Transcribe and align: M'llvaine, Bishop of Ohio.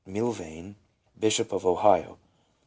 M'llvaine, 0.07 0.73
Bishop 1.15 1.53
of 1.53 1.63
Ohio. 1.63 2.17